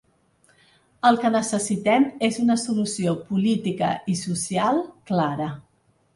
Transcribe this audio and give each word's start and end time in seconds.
El 1.09 1.19
que 1.25 1.29
necessitem 1.35 2.07
és 2.29 2.39
una 2.45 2.57
solució 2.63 3.15
política 3.29 3.93
i 4.15 4.19
social 4.25 4.83
clara. 5.13 5.53